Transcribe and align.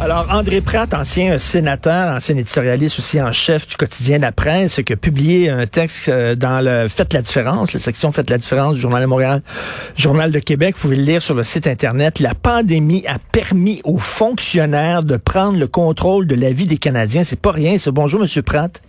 Alors, 0.00 0.28
André 0.30 0.60
Pratt, 0.60 0.94
ancien 0.94 1.40
sénateur, 1.40 2.14
ancien 2.14 2.36
éditorialiste 2.36 3.00
aussi 3.00 3.20
en 3.20 3.32
chef 3.32 3.66
du 3.66 3.74
quotidien 3.74 4.18
La 4.18 4.30
Presse, 4.30 4.80
qui 4.86 4.92
a 4.92 4.96
publié 4.96 5.50
un 5.50 5.66
texte 5.66 6.08
euh, 6.08 6.36
dans 6.36 6.64
le 6.64 6.86
Faites 6.86 7.12
la 7.12 7.20
différence, 7.20 7.72
la 7.72 7.80
section 7.80 8.12
Faites 8.12 8.30
la 8.30 8.38
différence 8.38 8.76
du 8.76 8.80
Journal 8.80 9.02
de 9.02 9.06
Montréal, 9.06 9.42
Journal 9.96 10.30
de 10.30 10.38
Québec. 10.38 10.76
Vous 10.76 10.82
pouvez 10.82 10.96
le 10.96 11.02
lire 11.02 11.20
sur 11.20 11.34
le 11.34 11.42
site 11.42 11.66
Internet. 11.66 12.20
La 12.20 12.36
pandémie 12.36 13.04
a 13.08 13.18
permis 13.32 13.80
aux 13.82 13.98
fonctionnaires 13.98 15.02
de 15.02 15.16
prendre 15.16 15.58
le 15.58 15.66
contrôle 15.66 16.28
de 16.28 16.36
la 16.36 16.52
vie 16.52 16.66
des 16.66 16.78
Canadiens. 16.78 17.24
C'est 17.24 17.40
pas 17.40 17.50
rien. 17.50 17.76
C'est 17.76 17.90
bonjour, 17.90 18.20
Monsieur 18.20 18.42
Pratt. 18.42 18.80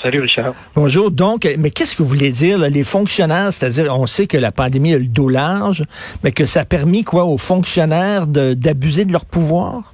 Salut 0.00 0.20
Richard. 0.20 0.54
Bonjour. 0.76 1.10
Donc, 1.10 1.48
mais 1.58 1.70
qu'est-ce 1.70 1.96
que 1.96 2.02
vous 2.04 2.08
voulez 2.08 2.30
dire, 2.30 2.58
là, 2.58 2.68
les 2.68 2.84
fonctionnaires, 2.84 3.52
c'est-à-dire, 3.52 3.92
on 3.92 4.06
sait 4.06 4.28
que 4.28 4.36
la 4.36 4.52
pandémie 4.52 4.94
a 4.94 4.98
le 4.98 5.06
dos 5.06 5.28
large, 5.28 5.84
mais 6.22 6.30
que 6.30 6.46
ça 6.46 6.60
a 6.60 6.64
permis 6.64 7.02
quoi 7.02 7.24
aux 7.24 7.38
fonctionnaires 7.38 8.28
d'abuser 8.28 9.04
de, 9.04 9.12
leur 9.12 9.24
pouvoir? 9.24 9.92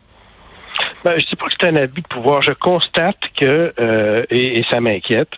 Ben, 1.08 1.14
je 1.14 1.24
ne 1.24 1.30
dis 1.30 1.36
pas 1.36 1.46
que 1.46 1.52
c'est 1.58 1.68
un 1.68 1.76
abus 1.76 2.02
de 2.02 2.06
pouvoir. 2.06 2.42
Je 2.42 2.52
constate 2.52 3.16
que, 3.40 3.72
euh, 3.80 4.24
et, 4.28 4.58
et, 4.58 4.62
ça 4.64 4.78
m'inquiète, 4.78 5.30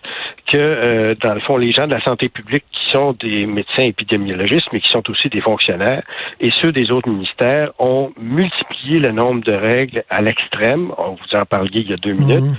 que 0.47 0.57
euh, 0.57 1.15
dans 1.21 1.33
le 1.33 1.39
fond, 1.39 1.55
les 1.55 1.71
gens 1.71 1.87
de 1.87 1.93
la 1.93 2.01
santé 2.03 2.27
publique 2.27 2.65
qui 2.73 2.91
sont 2.91 3.13
des 3.13 3.45
médecins 3.45 3.83
épidémiologistes, 3.83 4.67
mais 4.73 4.81
qui 4.81 4.89
sont 4.89 5.09
aussi 5.09 5.29
des 5.29 5.39
fonctionnaires, 5.39 6.03
et 6.41 6.49
ceux 6.61 6.73
des 6.73 6.91
autres 6.91 7.07
ministères 7.07 7.71
ont 7.79 8.11
multiplié 8.19 8.99
le 8.99 9.13
nombre 9.13 9.45
de 9.45 9.53
règles 9.53 10.03
à 10.09 10.21
l'extrême. 10.21 10.91
On 10.97 11.11
vous 11.11 11.37
en 11.37 11.45
parliez 11.45 11.79
il 11.79 11.89
y 11.89 11.93
a 11.93 11.97
deux 11.97 12.13
minutes, 12.13 12.43
Mhm. 12.43 12.55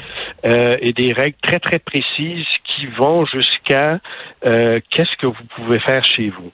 euh, 0.49 0.77
et 0.80 0.95
des 0.95 1.13
règles 1.13 1.37
très 1.43 1.60
très 1.60 1.80
précises 1.80 2.47
qui 2.65 2.87
vont 2.87 3.27
jusqu'à 3.27 4.01
euh, 4.47 4.80
qu'est-ce 4.91 5.15
que 5.19 5.26
vous 5.26 5.45
pouvez 5.54 5.80
faire 5.80 6.02
chez 6.02 6.30
vous? 6.30 6.51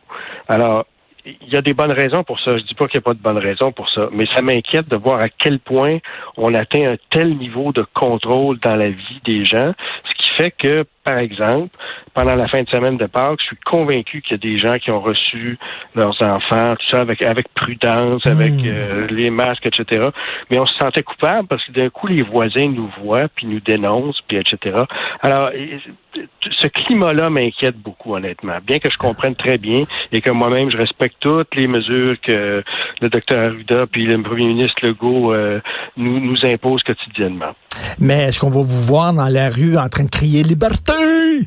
Alors 0.49 0.87
il 1.43 1.53
y 1.53 1.57
a 1.57 1.63
des 1.63 1.75
bonnes 1.75 1.93
raisons 1.93 2.25
pour 2.25 2.39
ça. 2.41 2.57
Je 2.57 2.63
dis 2.65 2.75
pas 2.75 2.87
qu'il 2.87 2.99
n'y 2.99 3.05
a 3.05 3.07
pas 3.07 3.15
de 3.15 3.23
bonnes 3.23 3.39
raisons 3.39 3.73
pour 3.73 3.89
ça, 3.91 4.09
mais 4.13 4.27
ça 4.35 4.43
m'inquiète 4.43 4.89
de 4.89 4.97
voir 4.97 5.21
à 5.21 5.29
quel 5.29 5.59
point 5.59 5.99
on 6.37 6.55
atteint 6.55 6.93
un 6.93 6.97
tel 7.11 7.37
niveau 7.37 7.73
de 7.73 7.85
contrôle 7.95 8.59
dans 8.61 8.77
la 8.77 8.91
vie 8.91 9.21
des 9.25 9.45
gens, 9.45 9.73
ce 10.05 10.15
qui 10.23 10.31
fait 10.37 10.51
que, 10.51 10.85
par 11.05 11.19
exemple, 11.19 11.75
pendant 12.15 12.35
la 12.35 12.49
fin 12.49 12.63
de 12.63 12.69
semaine 12.69 12.97
de 12.97 13.07
Pâques, 13.07 13.41
je 13.41 13.47
suis 13.47 13.59
convaincu 13.65 14.21
qu'il 14.23 14.33
y 14.33 14.35
a 14.35 14.39
des 14.39 14.59
gens 14.59 14.77
qui 14.77 14.91
ont 14.91 15.01
reçu 15.01 15.59
leurs 15.95 16.21
enfants, 16.23 16.75
tout 16.77 16.87
ça 16.91 17.01
avec 17.01 17.23
avec 17.23 17.49
prudence, 17.55 18.27
avec 18.27 18.59
Mmh. 18.59 18.67
euh, 18.67 19.07
les 19.11 19.31
masques, 19.31 19.67
etc. 19.67 20.09
Mais 20.51 20.59
on 20.59 20.67
se 20.67 20.75
sentait 20.77 21.03
coupable 21.03 21.49
parce 21.49 21.65
que 21.65 21.73
d'un 21.73 21.91
coup 21.91 22.07
les 22.07 22.23
voisins 22.23 22.69
nous 22.69 22.91
voient 23.03 23.29
puis 23.35 23.47
nous 23.47 23.61
dénoncent 23.61 24.21
puis 24.27 24.37
etc. 24.37 24.77
Alors 25.21 25.51
ce 26.61 26.67
climat-là 26.69 27.31
m'inquiète 27.31 27.77
beaucoup 27.77 28.15
honnêtement, 28.15 28.59
bien 28.67 28.79
que 28.79 28.91
je 28.91 28.97
comprenne 28.97 29.35
très 29.35 29.59
bien 29.59 29.85
et 30.13 30.21
que 30.21 30.31
moi-même 30.31 30.71
je 30.71 30.77
respecte 30.77 31.17
toutes 31.21 31.55
les 31.55 31.69
mesures 31.69 32.17
que 32.21 32.63
le 33.01 33.09
docteur 33.09 33.39
Arruda 33.41 33.87
puis 33.91 34.07
le 34.07 34.23
premier 34.23 34.47
ministre 34.47 34.87
Legault 34.87 35.33
euh, 35.33 35.61
nous 35.97 36.21
nous 36.21 36.37
imposent 36.45 36.83
quotidiennement. 36.83 37.55
Mais 37.99 38.25
est-ce 38.25 38.41
qu'on 38.41 38.51
va 38.51 38.61
vous 38.61 38.85
voir 38.87 39.13
dans 39.13 39.29
la 39.29 39.51
rue 39.51 39.77
en 39.77 39.89
train 39.89 40.05
de 40.05 40.11
crier 40.11 40.43
liberté? 40.43 40.93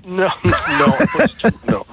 Non, 0.07 0.29
non, 0.45 0.91
pas 1.17 1.25
du 1.27 1.33
tout, 1.41 1.71
non. 1.71 1.83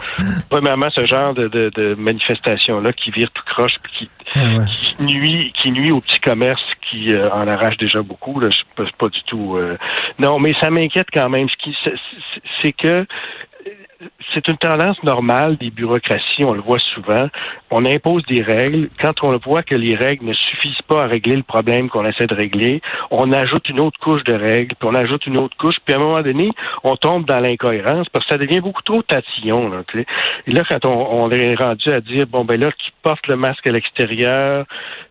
Premièrement, 0.49 0.89
ce 0.95 1.05
genre 1.07 1.35
de, 1.35 1.49
de, 1.49 1.71
de 1.75 1.95
manifestation-là 1.95 2.93
qui 2.93 3.11
vire 3.11 3.31
tout 3.33 3.43
croche 3.47 3.75
puis 3.83 3.93
qui, 4.07 4.11
Ah 4.35 4.59
ouais. 4.59 4.65
qui 4.67 5.03
nuit, 5.03 5.53
qui 5.61 5.71
nuit 5.73 5.91
au 5.91 6.01
petit 6.01 6.21
commerce 6.21 6.61
qui 6.91 7.13
euh, 7.15 7.31
en 7.31 7.47
arrache 7.49 7.77
déjà 7.77 8.03
beaucoup. 8.03 8.41
Là, 8.41 8.49
je 8.51 8.57
suis 8.57 8.93
pas 8.99 9.09
du 9.09 9.23
tout. 9.25 9.57
euh, 9.57 9.77
Non, 10.19 10.39
mais 10.39 10.53
ça 10.61 10.71
m'inquiète 10.71 11.09
quand 11.13 11.29
même. 11.29 11.49
Ce 11.49 11.57
qui, 11.57 11.77
c'est- 11.85 11.95
c'est 12.35 12.43
c'est 12.63 12.73
que 12.73 13.07
c'est 14.35 14.47
une 14.49 14.57
tendance 14.57 15.03
normale 15.03 15.57
des 15.57 15.71
bureaucraties, 15.71 16.45
on 16.45 16.53
le 16.53 16.61
voit 16.61 16.79
souvent. 16.95 17.29
On 17.71 17.85
impose 17.85 18.23
des 18.27 18.43
règles. 18.43 18.89
Quand 19.01 19.23
on 19.23 19.37
voit 19.39 19.63
que 19.63 19.75
les 19.75 19.95
règles 19.95 20.27
ne 20.27 20.33
suffisent 20.33 20.83
pas 20.87 21.05
à 21.05 21.07
régler 21.07 21.37
le 21.37 21.43
problème 21.43 21.89
qu'on 21.89 22.07
essaie 22.07 22.27
de 22.27 22.35
régler, 22.35 22.81
on 23.11 23.33
ajoute 23.33 23.69
une 23.69 23.81
autre 23.81 23.99
couche 24.01 24.25
de 24.25 24.35
règles, 24.35 24.75
puis 24.79 24.89
on 24.89 24.95
ajoute 24.95 25.27
une 25.27 25.39
autre 25.39 25.57
couche, 25.57 25.77
puis 25.85 25.95
à 25.95 25.99
un 25.99 26.01
moment 26.01 26.23
donné, 26.23 26.51
on 26.85 26.97
tombe 26.97 27.27
dans 27.27 27.41
l'incohérence 27.41 28.09
parce 28.11 28.25
que 28.27 28.33
ça 28.33 28.39
devient 28.39 28.61
beaucoup 28.61 28.83
trop 28.83 29.03
tatillon. 29.03 29.69
Là, 29.71 29.83
tu. 29.89 30.05
Et 30.47 30.51
là, 30.51 30.63
quand 30.69 30.85
on, 30.85 31.31
est 31.31 31.55
rendu 31.55 31.91
à 31.93 32.01
dire, 32.01 32.27
bon, 32.27 32.45
ben 32.45 32.61
là, 32.61 32.71
qui 32.73 32.91
porte 33.03 33.27
le 33.27 33.37
masque 33.37 33.67
à 33.67 33.73
l'extérieur, 33.73 34.65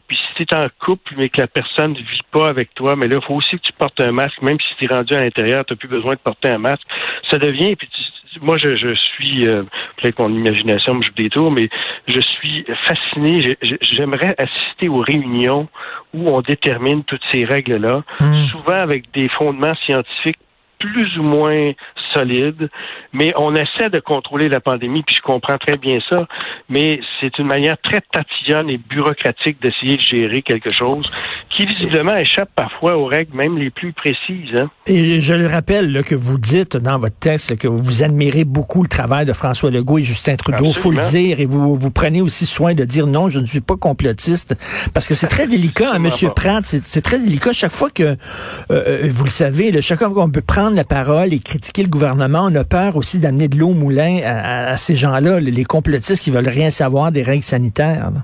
puis 0.07 0.17
si 0.17 0.45
tu 0.45 0.53
es 0.53 0.57
en 0.57 0.67
couple, 0.79 1.15
mais 1.17 1.29
que 1.29 1.41
la 1.41 1.47
personne 1.47 1.91
ne 1.91 1.97
vit 1.97 2.21
pas 2.31 2.47
avec 2.47 2.73
toi, 2.73 2.95
mais 2.95 3.07
là, 3.07 3.17
il 3.21 3.25
faut 3.25 3.35
aussi 3.35 3.57
que 3.57 3.61
tu 3.61 3.73
portes 3.73 3.99
un 3.99 4.11
masque, 4.11 4.41
même 4.41 4.57
si 4.59 4.75
tu 4.77 4.85
es 4.85 4.95
rendu 4.95 5.13
à 5.13 5.19
l'intérieur, 5.19 5.65
tu 5.65 5.73
n'as 5.73 5.77
plus 5.77 5.89
besoin 5.89 6.13
de 6.13 6.19
porter 6.19 6.49
un 6.49 6.57
masque. 6.57 6.87
Ça 7.29 7.37
devient, 7.37 7.75
puis 7.75 7.89
tu- 7.89 8.06
moi, 8.41 8.57
je, 8.57 8.75
je 8.75 8.93
suis, 8.95 9.47
euh, 9.47 9.63
peut-être 9.97 10.19
mon 10.19 10.29
imagination 10.33 10.95
me 10.95 11.01
joue 11.01 11.13
des 11.15 11.29
tours, 11.29 11.51
mais 11.51 11.69
je 12.07 12.19
suis 12.21 12.65
fasciné. 12.85 13.39
J'ai- 13.41 13.57
j'ai- 13.61 13.77
J'aimerais 13.81 14.35
assister 14.37 14.89
aux 14.89 14.99
réunions 15.01 15.67
où 16.13 16.27
on 16.29 16.41
détermine 16.41 17.03
toutes 17.03 17.23
ces 17.31 17.45
règles-là, 17.45 18.03
Hmm. 18.19 18.45
souvent 18.51 18.73
avec 18.81 19.11
des 19.13 19.27
fondements 19.29 19.75
scientifiques 19.85 20.37
plus 20.79 21.17
ou 21.17 21.23
moins 21.23 21.71
solides, 22.17 22.69
mais 23.13 23.33
on 23.37 23.55
essaie 23.55 23.89
de 23.89 23.99
contrôler 23.99 24.49
la 24.49 24.59
pandémie, 24.59 25.03
puis 25.05 25.15
je 25.15 25.21
comprends 25.21 25.57
très 25.57 25.77
bien 25.77 25.99
ça, 26.09 26.27
mais 26.69 26.99
c'est 27.19 27.37
une 27.37 27.47
manière 27.47 27.77
très 27.81 28.01
tatillonne 28.11 28.69
et 28.69 28.77
bureaucratique 28.77 29.61
d'essayer 29.61 29.97
de 29.97 30.01
gérer 30.01 30.41
quelque 30.41 30.69
chose 30.73 31.09
qui 31.49 31.65
visiblement 31.65 32.15
échappe 32.15 32.49
parfois 32.55 32.97
aux 32.97 33.05
règles 33.05 33.35
même 33.35 33.57
les 33.57 33.69
plus 33.69 33.93
précises. 33.93 34.55
Hein? 34.55 34.69
Et 34.85 35.21
je 35.21 35.33
le 35.33 35.47
rappelle 35.47 35.91
là, 35.91 36.03
que 36.03 36.15
vous 36.15 36.37
dites 36.37 36.77
dans 36.77 36.99
votre 36.99 37.17
texte 37.19 37.51
là, 37.51 37.55
que 37.55 37.67
vous 37.67 38.03
admirez 38.03 38.45
beaucoup 38.45 38.83
le 38.83 38.89
travail 38.89 39.25
de 39.25 39.33
François 39.33 39.71
Legault 39.71 39.99
et 39.99 40.03
Justin 40.03 40.35
Trudeau, 40.35 40.73
faut 40.73 40.91
le 40.91 40.99
Absolument. 40.99 41.27
dire, 41.27 41.39
et 41.39 41.45
vous, 41.45 41.75
vous 41.75 41.91
prenez 41.91 42.21
aussi 42.21 42.45
soin 42.45 42.73
de 42.73 42.83
dire 42.83 43.07
non, 43.07 43.29
je 43.29 43.39
ne 43.39 43.45
suis 43.45 43.61
pas 43.61 43.77
complotiste, 43.77 44.55
parce 44.93 45.07
que 45.07 45.15
c'est 45.15 45.27
très 45.27 45.47
délicat, 45.47 45.91
hein, 45.93 45.99
Monsieur. 45.99 46.29
Pratt, 46.29 46.65
c'est 46.65 46.83
c'est 46.83 47.01
très 47.01 47.19
délicat. 47.19 47.53
Chaque 47.53 47.71
fois 47.71 47.89
que, 47.89 48.03
euh, 48.03 48.15
euh, 48.71 49.09
vous 49.11 49.23
le 49.23 49.29
savez, 49.29 49.71
là, 49.71 49.81
chaque 49.81 49.99
fois 49.99 50.09
qu'on 50.09 50.29
peut 50.31 50.41
prendre 50.41 50.75
la 50.75 50.83
parole 50.83 51.33
et 51.33 51.39
critiquer 51.39 51.83
le 51.83 51.89
gouvernement, 51.89 52.06
on 52.15 52.55
a 52.55 52.63
peur 52.63 52.95
aussi 52.95 53.19
d'amener 53.19 53.47
de 53.47 53.57
l'eau 53.57 53.69
au 53.69 53.73
moulin 53.73 54.19
à, 54.23 54.77
ces 54.77 54.95
gens-là, 54.95 55.39
les 55.39 55.63
complotistes 55.65 56.23
qui 56.23 56.31
veulent 56.31 56.47
rien 56.47 56.69
savoir 56.69 57.11
des 57.11 57.23
règles 57.23 57.43
sanitaires. 57.43 58.11
là. 58.13 58.21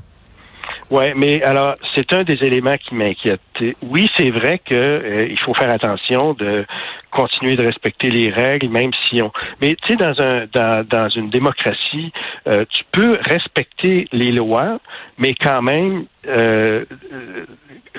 Oui, 0.93 1.05
mais 1.15 1.41
alors, 1.41 1.73
c'est 1.95 2.13
un 2.13 2.23
des 2.23 2.43
éléments 2.43 2.75
qui 2.75 2.93
m'inquiète. 2.93 3.41
Oui, 3.81 4.07
c'est 4.15 4.29
vrai 4.29 4.59
que 4.63 4.75
euh, 4.75 5.35
faut 5.43 5.55
faire 5.55 5.73
attention 5.73 6.33
de 6.33 6.65
continuer 7.13 7.55
de 7.55 7.63
respecter 7.63 8.09
les 8.09 8.29
règles, 8.29 8.69
même 8.69 8.91
si 9.07 9.21
on. 9.21 9.31
Mais 9.61 9.75
tu 9.75 9.93
sais, 9.93 9.95
dans 9.95 10.19
un 10.19 10.45
dans, 10.51 10.85
dans 10.87 11.09
une 11.09 11.29
démocratie, 11.29 12.11
euh, 12.47 12.65
tu 12.69 12.83
peux 12.91 13.17
respecter 13.21 14.07
les 14.11 14.31
lois, 14.31 14.79
mais 15.17 15.33
quand 15.33 15.61
même 15.61 16.05
euh, 16.31 16.85
euh, 17.13 17.45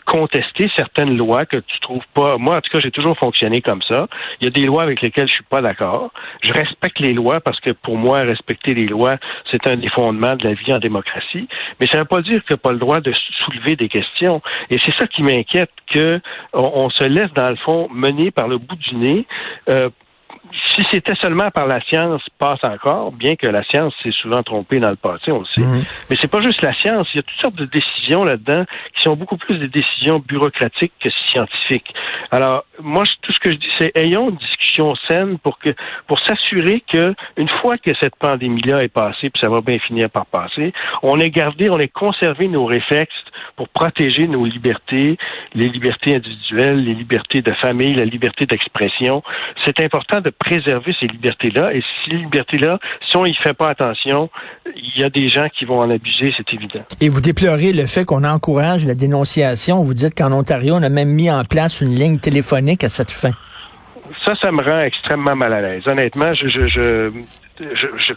contester 0.07 0.71
certaines 0.77 1.17
lois 1.17 1.47
que 1.47 1.57
tu 1.57 1.79
trouves 1.81 2.05
pas. 2.15 2.37
Moi, 2.39 2.57
en 2.57 2.61
tout 2.61 2.71
cas, 2.71 2.81
j'ai 2.81 2.91
toujours 2.91 3.17
fonctionné 3.19 3.61
comme 3.61 3.83
ça. 3.83 4.07
Il 4.41 4.45
y 4.45 4.49
a 4.49 4.51
des 4.51 4.67
lois 4.67 4.83
avec 4.83 5.01
lesquelles 5.03 5.29
je 5.29 5.35
suis 5.35 5.45
pas 5.45 5.61
d'accord. 5.61 6.11
Je 6.43 6.53
respecte 6.53 7.01
les 7.01 7.13
lois 7.13 7.41
parce 7.41 7.61
que 7.61 7.71
pour 7.71 7.97
moi, 7.97 8.21
respecter 8.21 8.75
les 8.75 8.87
lois, 8.87 9.17
c'est 9.51 9.67
un 9.67 9.77
des 9.77 9.89
fondements 9.89 10.37
de 10.37 10.49
la 10.49 10.55
vie 10.55 10.73
en 10.73 10.79
démocratie. 10.79 11.49
Mais 11.81 11.87
ça 11.87 11.99
ne 11.99 12.03
veut 12.03 12.09
pas 12.09 12.23
dire 12.23 12.43
a 12.51 12.57
pas 12.57 12.73
le 12.73 12.79
droit 12.79 13.01
de 13.01 13.13
soulever 13.45 13.77
des 13.77 13.89
questions. 13.89 14.43
Et 14.71 14.79
c'est 14.85 14.95
ça 14.99 15.07
qui 15.07 15.23
m'inquiète, 15.23 15.71
que 15.93 16.21
on, 16.53 16.71
on 16.75 16.91
se 16.91 17.05
laisse, 17.05 17.33
dans 17.35 17.51
le 17.51 17.57
fond, 17.57 17.89
mener 17.93 18.31
par 18.31 18.49
le 18.49 18.59
bout 18.59 18.77
du 18.77 18.97
nez. 18.97 19.04
Euh, 19.69 19.91
si 20.75 20.85
c'était 20.91 21.15
seulement 21.21 21.51
par 21.51 21.67
la 21.67 21.81
science, 21.81 22.23
passe 22.39 22.63
encore, 22.65 23.13
bien 23.13 23.37
que 23.37 23.47
la 23.47 23.65
science 23.65 23.95
s'est 24.03 24.13
souvent 24.13 24.43
trompée 24.43 24.79
dans 24.79 24.91
le 24.91 24.97
passé, 24.97 25.33
on 25.33 25.41
le 25.41 25.47
sait. 25.47 25.61
Mhm. 25.61 25.85
Mais 26.11 26.17
c'est 26.21 26.31
pas 26.31 26.41
juste 26.41 26.63
la 26.63 26.75
science, 26.75 27.09
il 27.15 27.19
y 27.19 27.21
a 27.21 27.23
toutes 27.23 27.41
sortes 27.41 27.55
de 27.55 27.65
décisions 27.65 28.25
là-dedans 28.25 28.65
qui 28.95 29.03
sont 29.03 29.17
beaucoup 29.17 29.37
plus 29.37 29.59
des 29.59 29.69
décisions 29.69 30.19
bureaucratiques 30.19 30.93
que 31.01 31.09
scientifiques. 31.31 31.93
Alors, 32.31 32.65
moi, 32.85 33.05
tout 33.23 33.33
ce 33.33 33.41
que 33.41 33.51
je 33.51 33.57
dis, 33.57 33.69
c'est 33.79 33.97
ayons 33.97 34.31
une 34.31 34.37
discussion 34.37 34.95
saine 35.09 35.39
pour 35.39 35.59
que 35.59 35.71
pour 36.07 36.21
s'assurer 36.21 36.83
que 36.93 37.15
une 37.37 37.49
fois 37.49 37.79
que 37.79 37.91
cette 38.01 38.17
pandémie-là 38.17 38.85
est 38.85 38.93
passée, 38.93 39.31
puis 39.31 39.41
ça 39.41 39.49
va 39.49 39.61
bien 39.63 39.79
finir 39.79 40.11
par 40.11 40.27
passer, 40.27 40.73
on 41.03 41.19
ait 41.19 41.31
gardé, 41.31 41.71
on 41.71 41.79
ait 41.79 41.89
conservé 41.89 42.49
nos 42.49 42.67
réflexes 42.67 43.13
pour 43.57 43.69
protéger 43.69 44.29
nos 44.29 44.45
libertés, 44.45 45.17
les 45.55 45.69
libertés 45.69 46.17
individuelles, 46.17 46.85
les 46.85 46.95
libertés 46.95 47.41
de 47.41 47.53
famille, 47.55 47.95
la 47.95 48.05
liberté 48.05 48.47
d'expression. 48.47 49.23
C'est 49.65 49.81
important 49.81 50.21
de 50.21 50.31
préserver 50.31 50.95
ces 51.01 51.07
libertés-là. 51.07 51.75
Et 51.75 51.83
ces 52.05 52.13
libertés-là, 52.13 52.79
si 53.09 53.17
on 53.17 53.25
y 53.25 53.35
fait 53.35 53.55
pas 53.55 53.71
attention, 53.71 54.29
il 54.77 55.01
y 55.01 55.05
a 55.05 55.11
des 55.11 55.29
gens 55.29 55.49
qui 55.57 55.65
vont 55.65 55.79
en 55.79 55.91
abuser, 55.91 56.35
c'est 56.37 56.53
évident. 56.53 56.85
Et 57.01 57.09
vous 57.09 57.21
déplorez 57.21 57.73
le 57.73 57.87
fait 57.87 58.05
qu'on 58.05 58.25
encourage 58.25 58.85
la 58.85 58.95
dénonciation. 58.95 59.83
Vous 59.83 59.95
dites 59.95 60.15
qu'en 60.15 60.33
Ontario, 60.33 60.75
on 60.77 60.83
a 60.83 60.89
même 60.89 61.11
mis 61.11 61.31
en 61.31 61.45
place 61.45 61.81
une 61.81 61.95
ligne 61.95 62.19
téléphonique 62.19 62.74
à 62.83 62.89
cette 62.89 63.11
fin? 63.11 63.33
Ça, 64.25 64.35
ça 64.43 64.51
me 64.51 64.63
rend 64.63 64.81
extrêmement 64.81 65.37
mal 65.37 65.53
à 65.53 65.61
l'aise. 65.61 65.87
Honnêtement, 65.87 66.35
je, 66.35 66.49
je, 66.49 66.69
je, 66.69 67.11
je, 67.59 68.15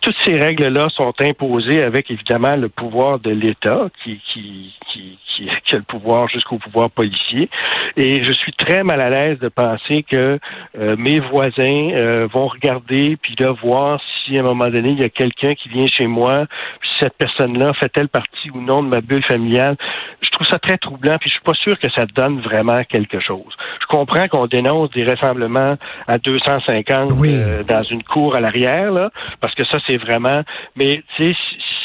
toutes 0.00 0.16
ces 0.24 0.38
règles-là 0.38 0.88
sont 0.90 1.14
imposées 1.20 1.82
avec 1.82 2.10
évidemment 2.10 2.56
le 2.56 2.68
pouvoir 2.68 3.18
de 3.18 3.30
l'État 3.30 3.88
qui, 4.02 4.20
qui, 4.32 4.74
a 5.72 5.76
le 5.76 5.82
pouvoir 5.82 6.28
jusqu'au 6.28 6.58
pouvoir 6.58 6.90
policier. 6.90 7.48
Et 7.96 8.22
je 8.22 8.30
suis 8.30 8.52
très 8.52 8.84
mal 8.84 9.00
à 9.00 9.10
l'aise 9.10 9.38
de 9.40 9.48
penser 9.48 10.04
que 10.04 10.38
euh, 10.78 10.96
mes 10.96 11.18
voisins 11.18 11.90
euh, 11.98 12.28
vont 12.32 12.46
regarder 12.46 13.16
puis 13.20 13.34
de 13.34 13.46
voir 13.46 14.00
si 14.24 14.36
à 14.36 14.40
un 14.40 14.44
moment 14.44 14.68
donné 14.68 14.90
il 14.90 15.00
y 15.00 15.04
a 15.04 15.08
quelqu'un 15.08 15.54
qui 15.54 15.68
vient 15.68 15.86
chez 15.86 16.06
moi, 16.06 16.46
puis 16.80 16.90
cette 17.04 17.16
personne-là 17.18 17.72
fait-elle 17.74 18.08
partie 18.08 18.50
ou 18.50 18.60
non 18.60 18.82
de 18.82 18.88
ma 18.88 19.00
bulle 19.00 19.24
familiale. 19.24 19.76
Je 20.22 20.30
trouve 20.30 20.46
ça 20.46 20.58
très 20.58 20.78
troublant, 20.78 21.18
puis 21.18 21.28
je 21.28 21.34
suis 21.34 21.44
pas 21.44 21.54
sûr 21.54 21.78
que 21.78 21.88
ça 21.94 22.06
donne 22.06 22.40
vraiment 22.40 22.82
quelque 22.84 23.20
chose. 23.20 23.52
Je 23.80 23.86
comprends 23.86 24.26
qu'on 24.28 24.46
dénonce 24.46 24.90
des 24.90 25.04
rassemblements 25.04 25.76
à 26.06 26.18
250 26.18 27.12
euh, 27.12 27.62
dans 27.64 27.82
une 27.82 28.02
cour 28.02 28.36
à 28.36 28.40
l'arrière, 28.40 28.90
là, 28.90 29.10
parce 29.40 29.54
que 29.54 29.64
ça 29.66 29.78
c'est 29.86 29.98
vraiment. 29.98 30.42
Mais 30.76 31.02
tu 31.16 31.24
sais, 31.24 31.36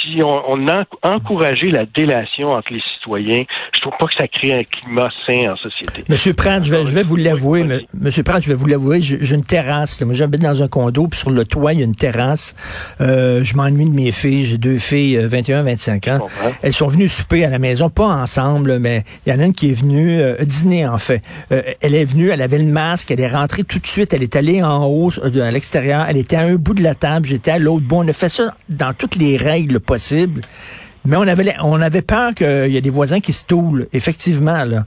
si 0.01 0.21
on, 0.23 0.67
a 0.67 0.85
encouragé 1.03 1.67
la 1.67 1.85
délation 1.85 2.53
entre 2.53 2.71
les 2.71 2.81
citoyens, 2.99 3.43
je 3.73 3.81
trouve 3.81 3.93
pas 3.99 4.07
que 4.07 4.15
ça 4.17 4.27
crée 4.27 4.53
un 4.53 4.63
climat 4.63 5.09
sain 5.25 5.51
en 5.51 5.55
société. 5.57 6.03
Monsieur 6.09 6.33
Pratt, 6.33 6.63
je 6.63 6.73
vais, 6.73 7.03
vous 7.03 7.15
l'avouer, 7.15 7.65
Monsieur 7.93 8.23
Pratt, 8.23 8.41
je 8.43 8.49
vais 8.49 8.55
vous 8.55 8.65
l'avouer, 8.65 9.01
j'ai 9.01 9.35
une 9.35 9.43
terrasse. 9.43 10.01
Moi, 10.01 10.13
j'habite 10.13 10.41
dans 10.41 10.63
un 10.63 10.67
condo, 10.67 11.07
puis 11.07 11.19
sur 11.19 11.31
le 11.31 11.45
toit, 11.45 11.73
il 11.73 11.79
y 11.79 11.81
a 11.81 11.85
une 11.85 11.95
terrasse. 11.95 12.55
Euh, 13.01 13.43
je 13.43 13.55
m'ennuie 13.55 13.85
de 13.85 13.93
mes 13.93 14.11
filles. 14.11 14.45
J'ai 14.45 14.57
deux 14.57 14.77
filles, 14.77 15.17
21, 15.17 15.59
euh, 15.59 15.63
25 15.63 16.07
ans. 16.07 16.27
Elles 16.61 16.73
sont 16.73 16.87
venues 16.87 17.07
souper 17.07 17.45
à 17.45 17.49
la 17.49 17.59
maison, 17.59 17.89
pas 17.89 18.07
ensemble, 18.07 18.79
mais 18.79 19.03
il 19.25 19.33
y 19.33 19.35
en 19.35 19.39
a 19.39 19.45
une 19.45 19.53
qui 19.53 19.69
est 19.69 19.73
venue 19.73 20.19
euh, 20.21 20.35
dîner, 20.43 20.87
en 20.87 20.97
fait. 20.97 21.21
elle 21.49 21.95
est 21.95 22.05
venue, 22.05 22.29
elle 22.29 22.41
avait 22.41 22.59
le 22.59 22.71
masque, 22.71 23.11
elle 23.11 23.19
est 23.19 23.27
rentrée 23.27 23.63
tout 23.63 23.79
de 23.79 23.87
suite, 23.87 24.13
elle 24.13 24.23
est 24.23 24.35
allée 24.35 24.63
en 24.63 24.85
haut, 24.85 25.11
à 25.19 25.51
l'extérieur, 25.51 26.05
elle 26.09 26.17
était 26.17 26.35
à 26.35 26.41
un 26.41 26.55
bout 26.55 26.73
de 26.73 26.83
la 26.83 26.95
table, 26.95 27.25
j'étais 27.25 27.51
à 27.51 27.59
l'autre 27.59 27.85
bout. 27.85 27.97
On 27.97 28.07
a 28.07 28.13
fait 28.13 28.29
ça 28.29 28.55
dans 28.69 28.93
toutes 28.93 29.15
les 29.15 29.37
règles 29.37 29.79
possible. 29.79 30.41
Mais 31.05 31.17
on 31.17 31.21
avait 31.21 31.53
on 31.63 31.81
avait 31.81 32.01
peur 32.01 32.33
qu'il 32.33 32.71
y 32.71 32.77
ait 32.77 32.81
des 32.81 32.89
voisins 32.89 33.19
qui 33.19 33.33
se 33.33 33.45
toulent, 33.45 33.87
effectivement 33.93 34.63
là. 34.65 34.85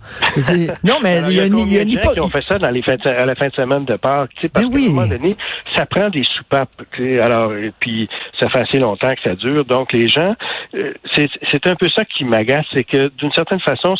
non, 0.84 0.96
mais 1.02 1.20
il 1.28 1.36
y 1.36 1.40
a, 1.40 1.46
une 1.46 1.58
y 1.58 1.78
a, 1.78 1.82
a 1.82 2.12
qui 2.12 2.20
ont 2.20 2.28
fait 2.28 2.44
ça 2.46 2.58
dans 2.58 2.70
les 2.70 2.82
fins 2.82 2.96
à 3.04 3.24
la 3.24 3.34
fin 3.34 3.48
de 3.48 3.54
semaine 3.54 3.84
de 3.84 3.96
Pâques, 3.96 4.30
tu 4.34 4.42
sais, 4.42 4.48
parce 4.48 4.66
qu'à 4.66 4.76
un 4.76 4.88
moment 4.88 5.06
donné, 5.06 5.36
ça 5.74 5.86
prend 5.86 6.10
des 6.10 6.24
soupapes. 6.24 6.70
Alors, 7.22 7.54
et 7.54 7.72
puis 7.80 8.08
ça 8.38 8.48
fait 8.48 8.60
assez 8.60 8.78
longtemps 8.78 9.14
que 9.14 9.22
ça 9.22 9.34
dure. 9.34 9.64
Donc 9.64 9.92
les 9.92 10.08
gens, 10.08 10.34
euh, 10.74 10.92
c'est 11.16 11.66
un 11.66 11.74
peu 11.76 11.88
ça 11.88 12.04
qui 12.04 12.24
m'agace, 12.24 12.66
c'est 12.72 12.84
que 12.84 13.08
d'une 13.18 13.32
certaine 13.32 13.60
façon, 13.60 13.94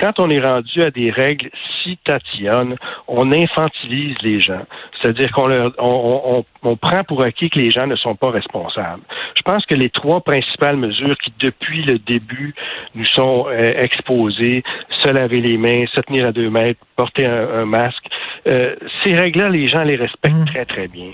quand 0.00 0.12
on 0.18 0.30
est 0.30 0.40
rendu 0.40 0.82
à 0.82 0.90
des 0.90 1.10
règles 1.10 1.50
si 1.82 1.98
tatillonnes, 2.04 2.76
on 3.08 3.32
infantilise 3.32 4.16
les 4.22 4.40
gens. 4.40 4.62
C'est-à-dire 5.00 5.30
qu'on 5.32 5.50
on, 5.50 5.72
on, 5.78 6.44
on 6.62 6.76
prend 6.76 7.04
pour 7.04 7.22
acquis 7.22 7.50
que 7.50 7.58
les 7.58 7.70
gens 7.70 7.86
ne 7.86 7.96
sont 7.96 8.14
pas 8.14 8.30
responsables. 8.30 9.02
Je 9.36 9.42
pense 9.42 9.66
que 9.66 9.74
les 9.74 9.90
trois 9.90 10.20
principales 10.20 10.76
mesures 10.76 11.16
qui, 11.18 11.32
depuis 11.42 11.82
le 11.82 11.98
début, 11.98 12.54
nous 12.94 13.06
sont 13.06 13.46
euh, 13.48 13.72
exposées, 13.76 14.62
se 15.00 15.08
laver 15.08 15.40
les 15.40 15.58
mains, 15.58 15.84
se 15.92 16.00
tenir 16.00 16.26
à 16.26 16.32
deux 16.32 16.50
mètres, 16.50 16.80
porter 16.96 17.26
un, 17.26 17.64
masque, 17.64 18.04
euh, 18.46 18.74
ces 19.02 19.14
règles-là, 19.14 19.48
les 19.48 19.66
gens 19.66 19.82
les 19.82 19.96
respectent 19.96 20.34
mmh. 20.34 20.44
très, 20.46 20.64
très 20.64 20.88
bien. 20.88 21.10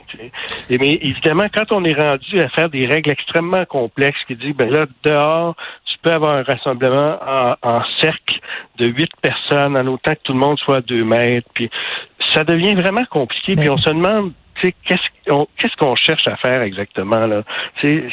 Et, 0.71 0.79
mais 0.79 0.99
évidemment, 1.03 1.47
quand 1.53 1.73
on 1.73 1.85
est 1.85 1.95
rendu 1.95 2.41
à 2.41 2.49
faire 2.49 2.69
des 2.69 2.87
règles 2.87 3.11
extrêmement 3.11 3.65
complexes 3.65 4.21
qui 4.27 4.37
disent, 4.37 4.57
ben 4.57 4.71
là, 4.71 4.87
dehors, 5.05 5.55
tu 5.87 5.97
peux 6.03 6.13
avoir 6.13 6.37
un 6.37 6.43
rassemblement 6.43 7.19
en, 7.27 7.55
en 7.63 7.83
cercle 8.01 8.39
de 8.79 8.87
huit 8.87 9.11
personnes 9.21 9.77
en 9.77 9.87
autant 9.87 10.15
que 10.15 10.21
tout 10.23 10.33
le 10.33 10.39
monde 10.39 10.59
soit 10.59 10.77
à 10.77 10.81
deux 10.81 11.05
mètres, 11.05 11.49
puis 11.55 11.71
ça 12.35 12.45
devient 12.45 12.75
vraiment 12.75 13.05
compliqué, 13.11 13.55
puis 13.55 13.71
on 13.71 13.77
se 13.77 13.89
demande 13.89 14.33
qu'est-ce 14.61 15.77
qu'on 15.77 15.97
cherche 15.97 16.27
à 16.27 16.37
faire 16.37 16.63
exactement 16.63 17.27
là? 17.27 17.43
C'est 17.81 18.05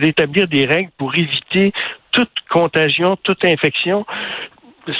d'établir 0.00 0.48
des 0.48 0.66
règles 0.66 0.90
pour 0.98 1.14
éviter 1.14 1.72
toute 2.12 2.32
contagion, 2.48 3.16
toute 3.22 3.44
infection. 3.44 4.06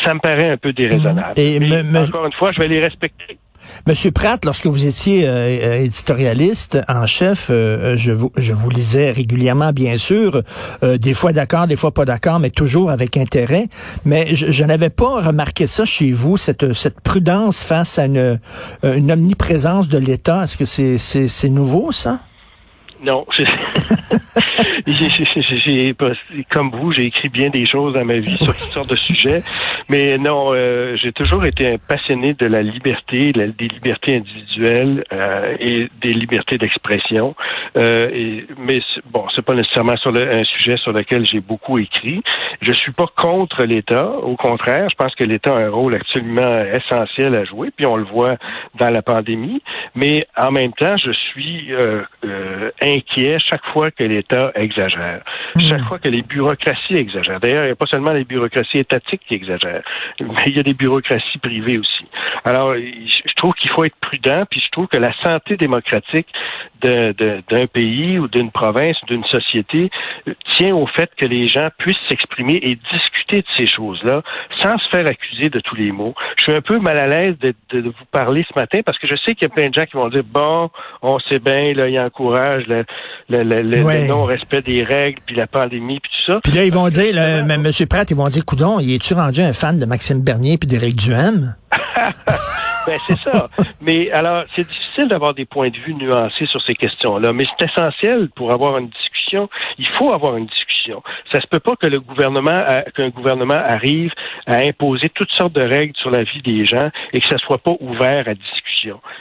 Ça 0.04 0.14
me 0.14 0.20
paraît 0.20 0.50
un 0.50 0.56
peu 0.56 0.72
déraisonnable. 0.72 1.38
Et 1.38 1.58
encore 1.96 2.26
une 2.26 2.32
fois, 2.32 2.52
je 2.52 2.60
vais 2.60 2.68
les 2.68 2.80
respecter. 2.80 3.38
Monsieur 3.86 4.10
Pratt, 4.10 4.44
lorsque 4.44 4.66
vous 4.66 4.86
étiez 4.86 5.26
euh, 5.26 5.30
euh, 5.30 5.84
éditorialiste 5.84 6.78
en 6.88 7.06
chef, 7.06 7.48
euh, 7.50 7.96
je, 7.96 8.12
vous, 8.12 8.30
je 8.36 8.52
vous 8.52 8.70
lisais 8.70 9.10
régulièrement, 9.10 9.72
bien 9.72 9.96
sûr, 9.96 10.42
des 10.82 11.14
fois 11.14 11.32
d'accord, 11.32 11.66
des 11.66 11.76
fois 11.76 11.92
pas 11.92 12.04
d'accord, 12.04 12.40
mais 12.40 12.50
toujours 12.50 12.90
avec 12.90 13.16
intérêt. 13.16 13.68
Mais 14.04 14.34
je, 14.34 14.64
n'avais 14.64 14.90
pas 14.90 15.20
remarqué 15.20 15.66
ça 15.66 15.84
chez 15.84 16.12
vous, 16.12 16.36
cette, 16.36 16.72
cette 16.72 17.00
prudence 17.00 17.62
face 17.62 17.98
à 17.98 18.06
une, 18.06 18.40
une 18.82 19.12
omniprésence 19.12 19.88
de 19.88 19.98
l'État. 19.98 20.44
Est-ce 20.44 20.56
que 20.56 20.64
c'est, 20.64 20.98
c'est 20.98 21.48
nouveau, 21.48 21.92
ça? 21.92 22.20
Non, 23.02 23.24
j'ai, 24.86 25.94
comme 26.50 26.70
vous, 26.70 26.92
j'ai 26.92 27.04
écrit 27.04 27.28
bien 27.28 27.50
des 27.50 27.66
choses 27.66 27.94
dans 27.94 28.04
ma 28.04 28.18
vie 28.18 28.36
sur 28.36 28.46
toutes 28.46 28.54
sortes 28.54 28.90
de 28.90 28.96
sujets, 28.96 29.42
mais 29.88 30.18
non, 30.18 30.52
euh, 30.52 30.96
j'ai 30.96 31.12
toujours 31.12 31.44
été 31.44 31.74
un 31.74 31.78
passionné 31.78 32.34
de 32.34 32.46
la 32.46 32.62
liberté, 32.62 33.32
des 33.32 33.68
libertés 33.68 34.16
individuelles 34.16 35.04
euh, 35.12 35.56
et 35.58 35.88
des 36.00 36.14
libertés 36.14 36.58
d'expression. 36.58 37.34
Euh, 37.76 38.40
mais 38.58 38.80
bon, 39.10 39.26
c'est 39.34 39.44
pas 39.44 39.54
nécessairement 39.54 39.94
un 39.94 40.44
sujet 40.44 40.76
sur 40.76 40.92
lequel 40.92 41.26
j'ai 41.26 41.40
beaucoup 41.40 41.78
écrit. 41.78 42.22
Je 42.60 42.72
suis 42.72 42.92
pas 42.92 43.06
contre 43.16 43.64
l'État, 43.64 44.10
au 44.10 44.36
contraire, 44.36 44.88
je 44.90 44.96
pense 44.96 45.14
que 45.14 45.24
l'État 45.24 45.54
a 45.54 45.60
un 45.60 45.70
rôle 45.70 45.94
absolument 45.94 46.64
essentiel 46.72 47.34
à 47.34 47.44
jouer, 47.44 47.70
puis 47.76 47.86
on 47.86 47.96
le 47.96 48.04
voit 48.04 48.36
dans 48.78 48.90
la 48.90 49.02
pandémie. 49.02 49.62
Mais 49.94 50.26
en 50.36 50.50
même 50.50 50.72
temps, 50.72 50.96
je 50.96 51.12
suis 51.12 51.72
euh, 51.72 52.02
euh, 52.24 52.70
inquiet 52.82 53.38
chaque 53.38 53.64
fois 53.72 53.90
que 53.90 54.04
l'État 54.04 54.52
exagère, 54.70 55.20
hmm. 55.54 55.60
chaque 55.60 55.84
fois 55.84 55.98
que 55.98 56.08
les 56.08 56.22
bureaucraties 56.22 56.94
exagèrent. 56.94 57.40
D'ailleurs, 57.40 57.64
il 57.64 57.68
n'y 57.68 57.72
a 57.72 57.76
pas 57.76 57.86
seulement 57.86 58.12
les 58.12 58.24
bureaucraties 58.24 58.78
étatiques 58.78 59.22
qui 59.28 59.34
exagèrent, 59.34 59.82
mais 60.20 60.44
il 60.46 60.56
y 60.56 60.60
a 60.60 60.62
des 60.62 60.74
bureaucraties 60.74 61.38
privées 61.38 61.78
aussi. 61.78 62.06
Alors, 62.44 62.74
je 62.74 63.34
trouve 63.34 63.54
qu'il 63.54 63.70
faut 63.70 63.84
être 63.84 63.96
prudent, 64.00 64.44
puis 64.50 64.60
je 64.64 64.70
trouve 64.70 64.86
que 64.86 64.96
la 64.96 65.12
santé 65.22 65.56
démocratique 65.56 66.28
d'un 66.80 67.66
pays 67.66 68.18
ou 68.18 68.28
d'une 68.28 68.50
province 68.50 68.96
ou 69.02 69.06
d'une 69.06 69.24
société 69.24 69.90
euh, 70.26 70.34
tient 70.56 70.74
au 70.74 70.86
fait 70.86 71.10
que 71.16 71.26
les 71.26 71.46
gens 71.46 71.68
puissent 71.78 71.96
s'exprimer 72.08 72.54
et 72.62 72.74
discuter 72.74 73.38
de 73.38 73.46
ces 73.58 73.66
choses-là 73.66 74.22
sans 74.62 74.78
se 74.78 74.88
faire 74.88 75.06
accuser 75.06 75.50
de 75.50 75.60
tous 75.60 75.76
les 75.76 75.92
mots. 75.92 76.14
Je 76.38 76.44
suis 76.44 76.54
un 76.54 76.62
peu 76.62 76.78
mal 76.78 76.98
à 76.98 77.06
l'aise 77.06 77.36
de, 77.38 77.54
vous 77.72 78.04
parler 78.10 78.44
ce 78.48 78.58
matin 78.58 78.80
parce 78.84 78.98
que 78.98 79.06
je 79.06 79.14
sais 79.16 79.34
qu'il 79.34 79.48
y 79.48 79.50
a 79.50 79.54
plein 79.54 79.68
de 79.68 79.74
gens 79.74 79.84
qui 79.84 79.96
vont 79.96 80.08
dire 80.08 80.24
bon, 80.24 80.70
on 81.02 81.18
sait 81.20 81.38
bien, 81.38 81.74
là, 81.74 81.88
il 81.88 81.98
encourage 82.00 82.66
le, 82.66 82.84
le, 83.28 83.42
le, 83.42 84.08
non-respect 84.08 84.59
des 84.60 84.82
règles, 84.82 85.20
puis 85.26 85.36
la 85.36 85.46
pandémie, 85.46 86.00
puis 86.00 86.10
tout 86.10 86.32
ça. 86.32 86.40
Puis 86.42 86.52
là, 86.52 86.64
ils 86.64 86.72
vont 86.72 86.88
dire, 86.88 87.16
M. 87.16 87.70
Pratt, 87.88 88.10
ils 88.10 88.16
vont 88.16 88.28
dire, 88.28 88.44
coudon, 88.44 88.80
il 88.80 88.94
est-tu 88.94 89.14
rendu 89.14 89.40
un 89.40 89.52
fan 89.52 89.78
de 89.78 89.86
Maxime 89.86 90.22
Bernier 90.22 90.58
puis 90.58 90.68
d'Éric 90.68 90.96
Duhem? 90.96 91.54
ben, 92.86 92.98
c'est 93.06 93.18
ça. 93.18 93.48
Mais 93.80 94.10
alors, 94.10 94.44
c'est 94.54 94.66
difficile 94.66 95.08
d'avoir 95.08 95.34
des 95.34 95.44
points 95.44 95.70
de 95.70 95.76
vue 95.76 95.94
nuancés 95.94 96.46
sur 96.46 96.62
ces 96.62 96.74
questions-là, 96.74 97.32
mais 97.32 97.44
c'est 97.58 97.66
essentiel 97.66 98.28
pour 98.34 98.52
avoir 98.52 98.78
une 98.78 98.88
discussion. 98.88 99.48
Il 99.78 99.88
faut 99.98 100.12
avoir 100.12 100.36
une 100.36 100.46
discussion. 100.46 101.02
Ça 101.32 101.40
se 101.40 101.46
peut 101.46 101.60
pas 101.60 101.76
que 101.76 101.86
le 101.86 102.00
gouvernement, 102.00 102.64
qu'un 102.94 103.10
gouvernement 103.10 103.54
arrive 103.54 104.12
à 104.46 104.56
imposer 104.56 105.08
toutes 105.10 105.30
sortes 105.32 105.52
de 105.52 105.62
règles 105.62 105.94
sur 105.96 106.10
la 106.10 106.24
vie 106.24 106.42
des 106.42 106.64
gens 106.64 106.90
et 107.12 107.20
que 107.20 107.28
ça 107.28 107.38
soit 107.38 107.58
pas 107.58 107.74
ouvert 107.80 108.26
à 108.26 108.34
discussion. 108.34 108.69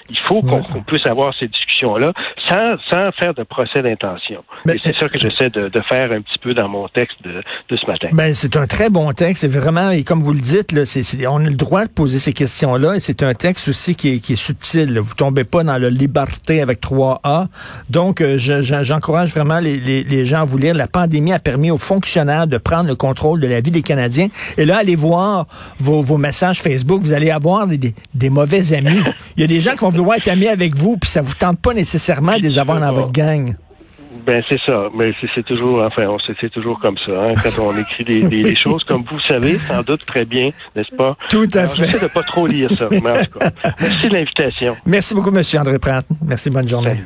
Il 0.10 0.20
faut 0.26 0.42
qu'on 0.42 0.84
puisse 0.84 1.06
avoir 1.06 1.34
ces 1.40 1.48
discussions-là 1.48 2.14
sans, 2.48 2.78
sans 2.90 3.12
faire 3.14 3.34
de 3.34 3.44
procès 3.44 3.82
d'intention. 3.82 4.44
Et 4.68 4.78
c'est 4.84 4.96
ça 4.98 5.10
que 5.10 5.18
j'essaie 5.18 5.50
de, 5.50 5.70
de, 5.70 5.82
faire 5.82 6.12
un 6.12 6.22
petit 6.22 6.38
peu 6.40 6.54
dans 6.54 6.68
mon 6.68 6.88
texte 6.88 7.18
de, 7.24 7.42
de 7.70 7.78
ce 7.78 7.86
matin. 7.86 8.10
Ben, 8.12 8.34
c'est 8.34 8.56
un 8.58 8.68
très 8.68 8.90
bon 8.90 9.12
texte. 9.14 9.42
C'est 9.42 9.60
vraiment, 9.60 9.92
et 9.92 10.04
comme 10.04 10.22
vous 10.22 10.34
le 10.34 10.40
dites, 10.40 10.72
là, 10.72 10.86
c'est, 10.86 11.26
on 11.28 11.38
a 11.38 11.50
le 11.50 11.56
droit 11.56 11.86
de 11.86 11.92
poser 11.92 12.20
ces 12.20 12.34
questions-là 12.34 12.96
et 12.96 13.00
c'est 13.00 13.24
un 13.24 13.34
texte 13.34 13.68
aussi 13.70 13.96
qui 13.96 14.16
est, 14.16 14.20
qui 14.20 14.34
est 14.34 14.42
subtil. 14.42 15.00
Vous 15.00 15.16
tombez 15.16 15.44
pas 15.44 15.64
dans 15.64 15.78
la 15.78 15.90
liberté 15.90 16.62
avec 16.62 16.82
3A. 16.82 17.48
Donc, 17.90 18.22
euh, 18.22 18.38
j'encourage 18.38 19.32
vraiment 19.32 19.60
les, 19.60 19.78
les, 19.80 20.04
les, 20.04 20.26
gens 20.26 20.42
à 20.42 20.46
vous 20.46 20.58
lire. 20.58 20.74
La 20.74 20.88
pandémie 20.88 21.34
a 21.34 21.40
permis 21.40 21.72
aux 21.72 21.78
fonctionnaires 21.78 22.48
de 22.48 22.58
prendre 22.58 22.88
le 22.88 22.96
contrôle 22.96 23.40
de 23.40 23.48
la 23.48 23.62
vie 23.62 23.72
des 23.72 23.82
Canadiens. 23.82 24.28
Et 24.58 24.66
là, 24.66 24.78
allez 24.78 24.96
voir 24.96 25.48
vos, 25.80 26.02
vos 26.02 26.18
messages 26.18 26.62
Facebook. 26.62 27.02
Vous 27.02 27.14
allez 27.14 27.32
avoir 27.32 27.68
des, 27.68 27.94
des, 28.14 28.30
mauvais 28.30 28.74
amis. 28.74 29.02
Il 29.38 29.42
y 29.42 29.44
a 29.44 29.48
des 29.50 29.62
gens 29.62 29.72
qui 29.72 29.80
vont 29.80 29.90
vouloir 29.90 30.18
être 30.18 30.30
amis 30.30 30.48
avec 30.48 30.76
vous, 30.76 30.98
puis 30.98 31.10
ça 31.10 31.22
vous 31.22 31.34
tente 31.34 31.60
pas 31.60 31.74
nécessairement 31.74 32.38
de 32.38 32.44
les 32.44 32.58
avoir 32.58 32.80
dans 32.80 32.94
votre 32.94 33.12
gang. 33.12 33.56
Ben 34.26 34.44
c'est 34.48 34.60
ça, 34.60 34.90
mais 34.96 35.12
c'est 35.34 35.46
toujours, 35.46 35.82
enfin, 35.82 36.04
c'est 36.40 36.52
toujours 36.52 36.80
comme 36.80 36.98
ça. 37.06 37.12
Hein, 37.12 37.34
quand 37.42 37.64
on 37.64 37.78
écrit 37.78 38.04
des, 38.04 38.22
des, 38.24 38.56
choses, 38.56 38.84
comme 38.84 39.04
vous 39.10 39.20
savez, 39.22 39.58
sans 39.58 39.82
doute 39.82 40.06
très 40.06 40.26
bien, 40.26 40.52
n'est-ce 40.76 40.96
pas? 40.96 41.18
Tout 41.30 41.48
à 41.54 41.68
fait. 41.68 41.88
J'essaie 41.88 42.06
de 42.06 42.12
pas 42.12 42.24
trop 42.24 42.46
lire 42.46 42.70
ça. 42.78 42.90
Mais 42.92 43.12
en 43.12 43.26
tout 43.26 43.40
cas, 43.40 43.52
merci 43.80 44.10
de 44.10 44.14
l'invitation. 44.14 44.76
Merci 44.86 45.14
beaucoup, 45.16 45.32
Monsieur 45.32 45.60
André 45.60 45.80
Pratt. 45.80 46.06
Merci, 46.24 46.50
bonne 46.50 46.68
journée. 46.68 47.00